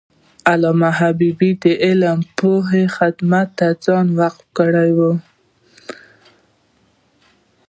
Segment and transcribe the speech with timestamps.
[0.51, 4.99] علامه حبیبي د علم او پوهې خدمت ته ځان وقف کړی و.